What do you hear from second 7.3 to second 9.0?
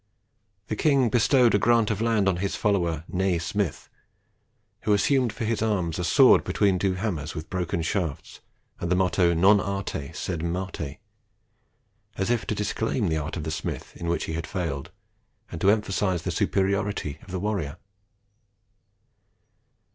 with broken shafts, and the